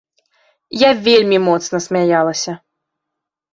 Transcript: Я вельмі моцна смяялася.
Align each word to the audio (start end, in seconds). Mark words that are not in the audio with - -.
Я 0.83 0.89
вельмі 1.09 1.37
моцна 1.49 1.77
смяялася. 1.87 2.51